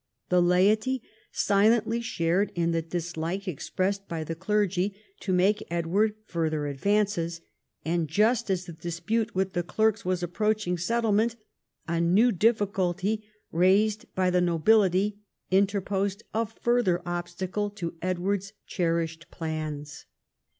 [0.29, 6.15] The laity silently shared in the dislike ex pressed by the clergy to make Edward
[6.25, 7.39] further advances;
[7.85, 11.35] and, just as the dispute with the clerks was approach ing settlement,
[11.87, 15.19] a new difficulty raised by the nobility
[15.51, 20.07] interposed a further obstacle to Edward's cherished plans.